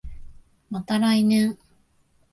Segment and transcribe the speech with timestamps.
[0.71, 1.59] また来年